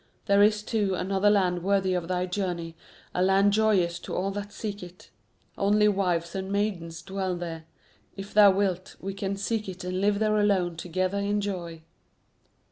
There 0.25 0.41
is, 0.41 0.63
too, 0.63 0.95
another 0.95 1.29
land 1.29 1.61
worthy 1.61 1.93
of 1.93 2.07
thy 2.07 2.25
journey, 2.25 2.75
a 3.13 3.21
land 3.21 3.53
joyous 3.53 3.99
to 3.99 4.15
all 4.15 4.31
that 4.31 4.51
seek 4.51 4.81
it. 4.81 5.11
Only 5.59 5.87
wives 5.87 6.33
and 6.33 6.51
maidens 6.51 7.03
dwell 7.03 7.35
there. 7.35 7.65
If 8.17 8.33
thou 8.33 8.49
wilt, 8.49 8.95
we 8.99 9.13
can 9.13 9.37
seek 9.37 9.69
it 9.69 9.83
and 9.83 10.01
live 10.01 10.17
there 10.17 10.39
alone 10.39 10.75
together 10.75 11.19
in 11.19 11.39
joy." 11.39 11.83